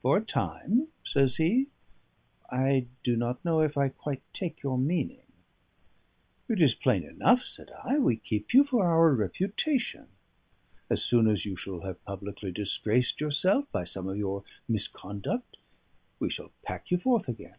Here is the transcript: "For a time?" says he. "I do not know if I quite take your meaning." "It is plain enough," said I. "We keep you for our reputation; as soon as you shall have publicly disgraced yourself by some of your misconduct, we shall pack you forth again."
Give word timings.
"For 0.00 0.16
a 0.16 0.22
time?" 0.24 0.88
says 1.04 1.36
he. 1.36 1.66
"I 2.50 2.86
do 3.02 3.16
not 3.18 3.44
know 3.44 3.60
if 3.60 3.76
I 3.76 3.90
quite 3.90 4.22
take 4.32 4.62
your 4.62 4.78
meaning." 4.78 5.26
"It 6.48 6.62
is 6.62 6.74
plain 6.74 7.02
enough," 7.04 7.42
said 7.44 7.70
I. 7.84 7.98
"We 7.98 8.16
keep 8.16 8.54
you 8.54 8.64
for 8.64 8.86
our 8.86 9.12
reputation; 9.12 10.06
as 10.88 11.04
soon 11.04 11.28
as 11.28 11.44
you 11.44 11.54
shall 11.54 11.80
have 11.82 12.02
publicly 12.06 12.50
disgraced 12.50 13.20
yourself 13.20 13.70
by 13.72 13.84
some 13.84 14.08
of 14.08 14.16
your 14.16 14.42
misconduct, 14.68 15.58
we 16.18 16.30
shall 16.30 16.52
pack 16.62 16.90
you 16.90 16.96
forth 16.96 17.28
again." 17.28 17.58